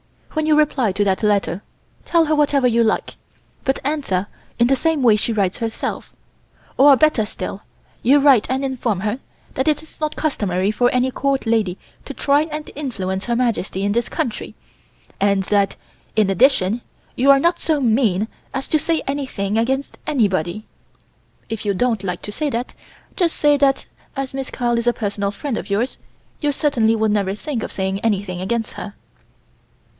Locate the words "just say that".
23.15-23.85